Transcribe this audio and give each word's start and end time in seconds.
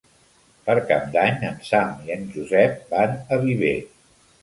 Per 0.69 0.75
Cap 0.91 1.05
d'Any 1.17 1.45
en 1.51 1.61
Sam 1.69 1.93
i 2.09 2.17
en 2.19 2.27
Josep 2.35 2.85
van 2.97 3.19
a 3.39 3.43
Viver. 3.49 3.79